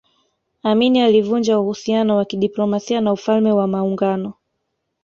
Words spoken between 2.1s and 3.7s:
wa kidiplomasia na Ufalme wa